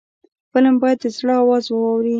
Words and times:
فلم 0.51 0.75
باید 0.81 0.97
د 1.03 1.05
زړه 1.17 1.33
آواز 1.43 1.65
واوري 1.69 2.09